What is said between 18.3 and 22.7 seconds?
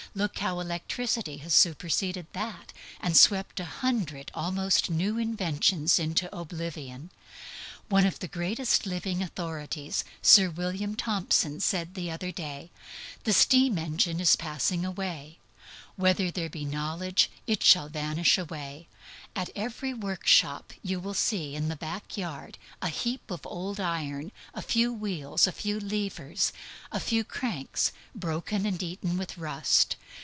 away." At every workshop you will see, in the back yard,